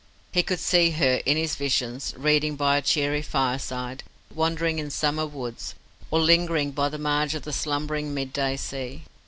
He 0.31 0.41
could 0.41 0.59
see 0.59 0.89
her 0.89 1.21
in 1.27 1.37
his 1.37 1.53
visions 1.55 2.15
reading 2.17 2.55
by 2.55 2.77
a 2.77 2.81
cheery 2.81 3.21
fireside, 3.21 4.03
wandering 4.33 4.79
in 4.79 4.89
summer 4.89 5.27
woods, 5.27 5.75
or 6.09 6.19
lingering 6.19 6.71
by 6.71 6.89
the 6.89 6.97
marge 6.97 7.35
of 7.35 7.43
the 7.43 7.53
slumbering 7.53 8.11
mid 8.11 8.33
day 8.33 8.57
sea. 8.57 9.03